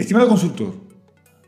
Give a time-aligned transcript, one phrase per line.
[0.00, 0.72] Estimado consultor,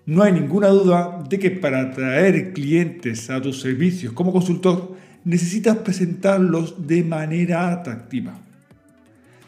[0.04, 4.94] no hay ninguna duda de que para atraer clientes a tus servicios como consultor
[5.24, 8.38] necesitas presentarlos de manera atractiva.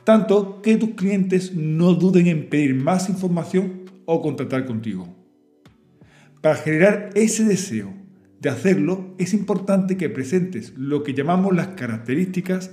[0.04, 5.14] Tanto que tus clientes no duden en pedir más información o contratar contigo.
[6.40, 7.92] Para generar ese deseo
[8.40, 12.70] de hacerlo, es importante que presentes lo que llamamos las características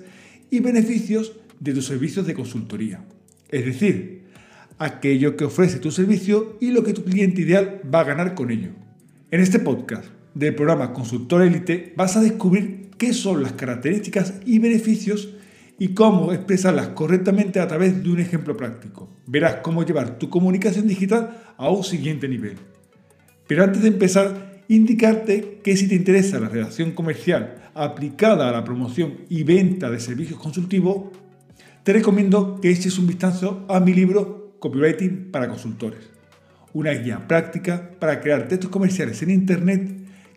[0.50, 3.04] y beneficios de tus servicios de consultoría.
[3.50, 4.21] Es decir,
[4.82, 8.50] aquello que ofrece tu servicio y lo que tu cliente ideal va a ganar con
[8.50, 8.70] ello.
[9.30, 14.58] En este podcast del programa Consultor Elite vas a descubrir qué son las características y
[14.58, 15.36] beneficios
[15.78, 19.08] y cómo expresarlas correctamente a través de un ejemplo práctico.
[19.28, 22.56] Verás cómo llevar tu comunicación digital a un siguiente nivel.
[23.48, 28.64] Pero antes de empezar, indicarte que si te interesa la redacción comercial aplicada a la
[28.64, 31.12] promoción y venta de servicios consultivos,
[31.84, 36.12] te recomiendo que eches un vistazo a mi libro Copywriting para consultores,
[36.72, 39.90] una guía práctica para crear textos comerciales en Internet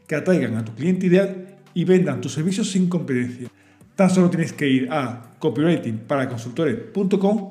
[0.06, 3.50] que atraigan a tu cliente ideal y vendan tus servicios sin competencia.
[3.94, 7.50] Tan solo tienes que ir a copywritingparaconsultores.com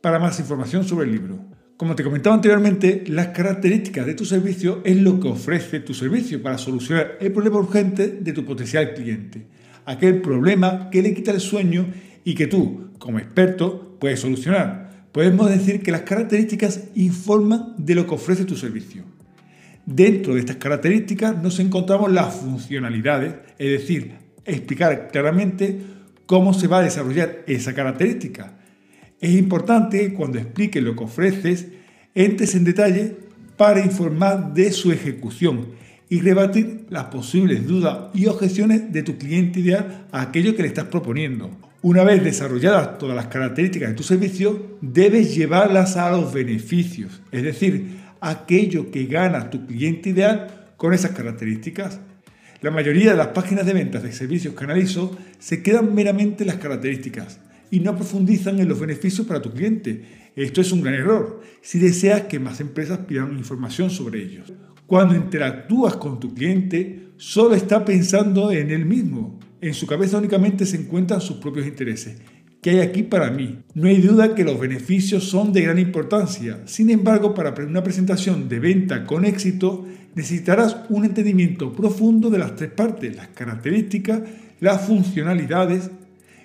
[0.00, 1.38] para más información sobre el libro.
[1.76, 6.42] Como te comentaba anteriormente, las características de tu servicio es lo que ofrece tu servicio
[6.42, 9.46] para solucionar el problema urgente de tu potencial cliente.
[9.84, 11.84] Aquel problema que le quita el sueño
[12.24, 14.83] y que tú, como experto, puedes solucionar.
[15.14, 19.04] Podemos decir que las características informan de lo que ofrece tu servicio.
[19.86, 24.10] Dentro de estas características nos encontramos las funcionalidades, es decir,
[24.44, 25.78] explicar claramente
[26.26, 28.54] cómo se va a desarrollar esa característica.
[29.20, 31.68] Es importante cuando expliques lo que ofreces,
[32.16, 33.16] entres en detalle
[33.56, 35.68] para informar de su ejecución
[36.08, 40.68] y rebatir las posibles dudas y objeciones de tu cliente ideal a aquello que le
[40.68, 41.63] estás proponiendo.
[41.84, 47.42] Una vez desarrolladas todas las características de tu servicio, debes llevarlas a los beneficios, es
[47.42, 52.00] decir, aquello que gana tu cliente ideal con esas características.
[52.62, 56.46] La mayoría de las páginas de ventas de servicios que analizo se quedan meramente en
[56.46, 57.38] las características
[57.70, 60.30] y no profundizan en los beneficios para tu cliente.
[60.36, 64.50] Esto es un gran error si deseas que más empresas pidan información sobre ellos.
[64.86, 69.38] Cuando interactúas con tu cliente, solo está pensando en él mismo.
[69.64, 72.18] En su cabeza únicamente se encuentran sus propios intereses
[72.60, 73.60] que hay aquí para mí.
[73.72, 76.60] No hay duda que los beneficios son de gran importancia.
[76.66, 82.56] Sin embargo, para una presentación de venta con éxito, necesitarás un entendimiento profundo de las
[82.56, 84.20] tres partes, las características,
[84.60, 85.90] las funcionalidades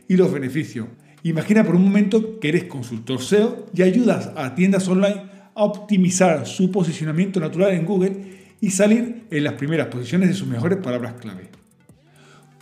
[0.07, 0.87] y los beneficios.
[1.23, 5.23] Imagina por un momento que eres consultor SEO y ayudas a tiendas online
[5.55, 8.15] a optimizar su posicionamiento natural en Google
[8.61, 11.58] y salir en las primeras posiciones de sus mejores palabras clave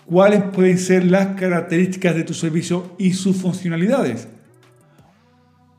[0.07, 4.29] cuáles pueden ser las características de tu servicio y sus funcionalidades.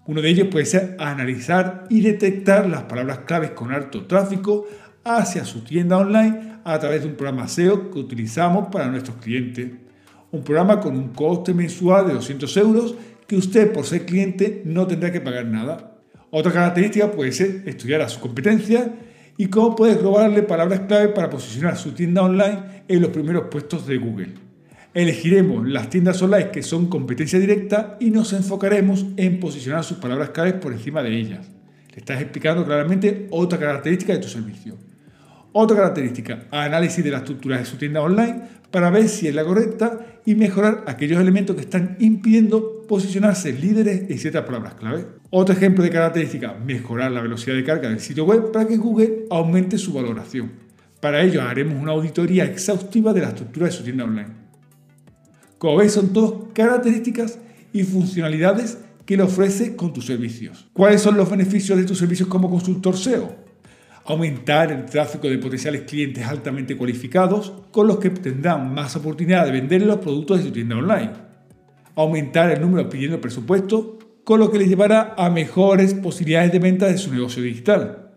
[0.07, 4.67] Uno de ellos puede ser analizar y detectar las palabras claves con alto tráfico
[5.03, 9.71] hacia su tienda online a través de un programa SEO que utilizamos para nuestros clientes.
[10.31, 12.95] Un programa con un coste mensual de 200 euros
[13.27, 15.99] que usted por ser cliente no tendrá que pagar nada.
[16.31, 18.93] Otra característica puede ser estudiar a su competencia
[19.39, 23.87] y cómo puedes robarle palabras clave para posicionar su tienda online en los primeros puestos
[23.87, 24.35] de Google.
[24.93, 30.31] Elegiremos las tiendas online que son competencia directa y nos enfocaremos en posicionar sus palabras
[30.31, 31.47] clave por encima de ellas.
[31.93, 34.88] Le estás explicando claramente otra característica de tu servicio.
[35.53, 39.45] Otra característica, análisis de la estructura de su tienda online para ver si es la
[39.45, 45.07] correcta y mejorar aquellos elementos que están impidiendo posicionarse líderes en ciertas palabras clave.
[45.31, 49.25] Otro ejemplo de característica, mejorar la velocidad de carga del sitio web para que Google
[49.31, 50.53] aumente su valoración.
[51.01, 54.29] Para ello haremos una auditoría exhaustiva de la estructura de su tienda online.
[55.57, 57.39] Como veis son todas características
[57.73, 60.69] y funcionalidades que le ofreces con tus servicios.
[60.75, 63.48] ¿Cuáles son los beneficios de tus servicios como consultor SEO?
[64.13, 69.53] Aumentar el tráfico de potenciales clientes altamente cualificados con los que tendrán más oportunidad de
[69.53, 71.13] vender los productos de su tienda online,
[71.95, 76.87] aumentar el número pidiendo presupuesto con lo que les llevará a mejores posibilidades de venta
[76.87, 78.13] de su negocio digital,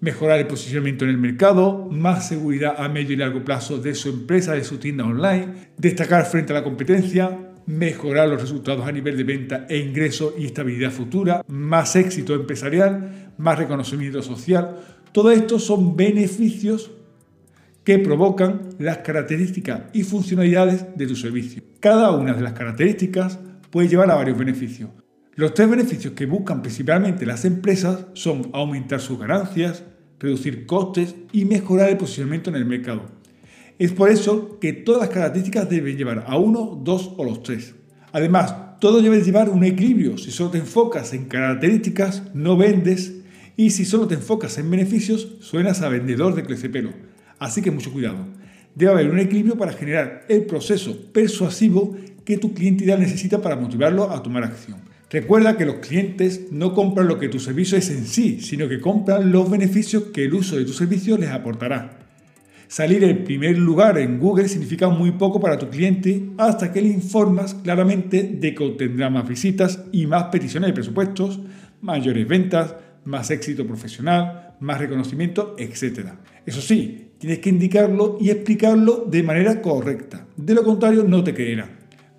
[0.00, 4.08] mejorar el posicionamiento en el mercado, más seguridad a medio y largo plazo de su
[4.08, 9.16] empresa, de su tienda online, destacar frente a la competencia, mejorar los resultados a nivel
[9.16, 14.76] de venta e ingreso y estabilidad futura, más éxito empresarial, más reconocimiento social,
[15.14, 16.90] todo esto son beneficios
[17.84, 21.62] que provocan las características y funcionalidades de tu servicio.
[21.78, 23.38] Cada una de las características
[23.70, 24.90] puede llevar a varios beneficios.
[25.36, 29.84] Los tres beneficios que buscan principalmente las empresas son aumentar sus ganancias,
[30.18, 33.02] reducir costes y mejorar el posicionamiento en el mercado.
[33.78, 37.76] Es por eso que todas las características deben llevar a uno, dos o los tres.
[38.10, 40.18] Además, todo debe llevar un equilibrio.
[40.18, 43.20] Si solo te enfocas en características, no vendes
[43.56, 46.90] Y si solo te enfocas en beneficios, suenas a vendedor de crecepelo.
[47.38, 48.26] Así que mucho cuidado.
[48.74, 53.56] Debe haber un equilibrio para generar el proceso persuasivo que tu cliente ideal necesita para
[53.56, 54.78] motivarlo a tomar acción.
[55.10, 58.80] Recuerda que los clientes no compran lo que tu servicio es en sí, sino que
[58.80, 61.98] compran los beneficios que el uso de tu servicio les aportará.
[62.66, 66.88] Salir en primer lugar en Google significa muy poco para tu cliente hasta que le
[66.88, 71.38] informas claramente de que obtendrá más visitas y más peticiones de presupuestos,
[71.80, 72.74] mayores ventas,
[73.04, 76.10] más éxito profesional, más reconocimiento, etc.
[76.46, 80.26] Eso sí, tienes que indicarlo y explicarlo de manera correcta.
[80.36, 81.68] De lo contrario, no te creerá.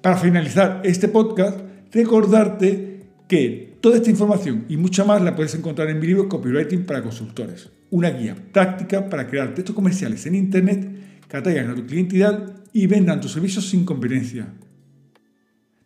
[0.02, 1.60] Para finalizar este podcast,
[1.92, 6.86] recordarte que toda esta información y mucha más la puedes encontrar en mi libro Copywriting
[6.86, 10.88] para Consultores, una guía práctica para crear textos comerciales en Internet
[11.28, 14.48] que atraigan a tu cliente ideal y vendan tus servicios sin competencia.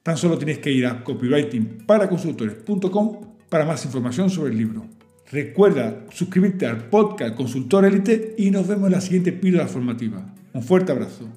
[0.03, 4.85] Tan solo tienes que ir a copywritingparaconsultores.com para más información sobre el libro.
[5.31, 10.33] Recuerda suscribirte al podcast Consultor Elite y nos vemos en la siguiente píldora formativa.
[10.53, 11.29] Un fuerte abrazo.